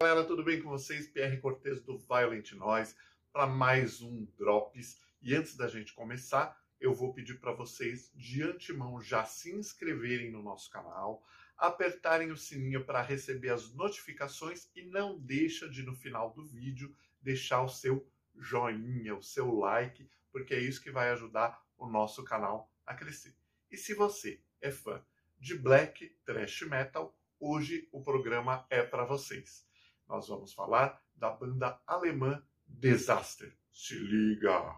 [0.00, 1.08] Galera, tudo bem com vocês?
[1.08, 2.94] Pierre Cortes do Violent Noise
[3.32, 5.00] para mais um Drops.
[5.20, 10.30] E antes da gente começar, eu vou pedir para vocês de antemão já se inscreverem
[10.30, 11.26] no nosso canal,
[11.56, 16.94] apertarem o sininho para receber as notificações e não deixa de no final do vídeo
[17.20, 22.22] deixar o seu joinha, o seu like, porque é isso que vai ajudar o nosso
[22.22, 23.34] canal a crescer.
[23.68, 25.04] E se você é fã
[25.40, 29.66] de black thrash metal, hoje o programa é para vocês
[30.08, 33.54] nós vamos falar da banda alemã Disaster.
[33.72, 34.74] Se liga!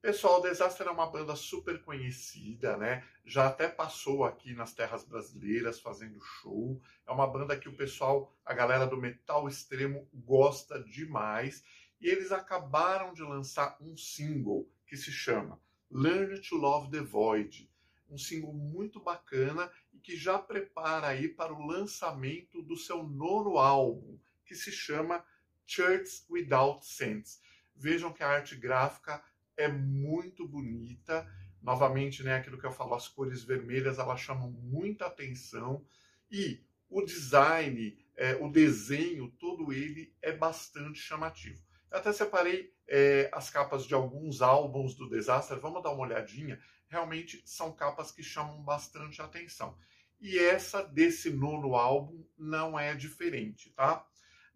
[0.00, 3.04] Pessoal, Disaster é uma banda super conhecida, né?
[3.24, 6.80] Já até passou aqui nas terras brasileiras fazendo show.
[7.06, 11.64] É uma banda que o pessoal, a galera do metal extremo gosta demais.
[12.00, 15.60] E eles acabaram de lançar um single que se chama
[15.90, 17.68] Learn to Love the Void
[18.08, 23.58] um single muito bacana e que já prepara aí para o lançamento do seu nono
[23.58, 25.24] álbum, que se chama
[25.66, 27.40] Church Without Saints.
[27.76, 29.22] Vejam que a arte gráfica
[29.56, 31.26] é muito bonita.
[31.62, 35.84] Novamente, né, aquilo que eu falo, as cores vermelhas, elas chamam muita atenção.
[36.30, 41.62] E o design, é, o desenho, todo ele é bastante chamativo.
[41.90, 46.58] Eu até separei é, as capas de alguns álbuns do Disaster, vamos dar uma olhadinha
[46.88, 49.78] realmente são capas que chamam bastante atenção.
[50.20, 54.04] E essa desse nono álbum não é diferente, tá?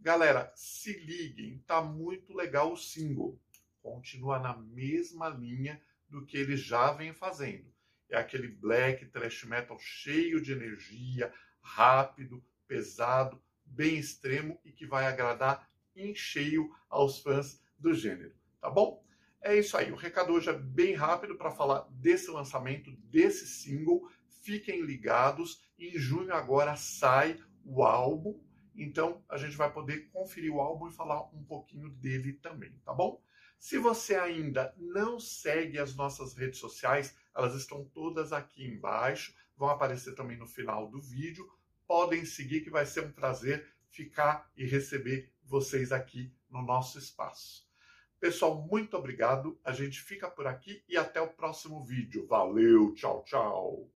[0.01, 3.41] Galera, se liguem, tá muito legal o single.
[3.81, 7.73] Continua na mesma linha do que eles já vêm fazendo.
[8.09, 15.07] É aquele black thrash metal cheio de energia, rápido, pesado, bem extremo e que vai
[15.07, 19.03] agradar em cheio aos fãs do gênero, tá bom?
[19.41, 19.91] É isso aí.
[19.91, 24.09] O recado hoje é bem rápido para falar desse lançamento, desse single.
[24.43, 25.61] Fiquem ligados.
[25.77, 28.41] Em junho agora sai o álbum.
[28.75, 32.95] Então a gente vai poder conferir o álbum e falar um pouquinho dele também, tá
[32.95, 33.21] bom?
[33.59, 39.69] Se você ainda não segue as nossas redes sociais, elas estão todas aqui embaixo, vão
[39.69, 41.49] aparecer também no final do vídeo.
[41.87, 47.71] Podem seguir que vai ser um prazer ficar e receber vocês aqui no nosso espaço.
[48.19, 49.59] Pessoal, muito obrigado.
[49.65, 52.27] A gente fica por aqui e até o próximo vídeo.
[52.27, 53.91] Valeu, tchau, tchau.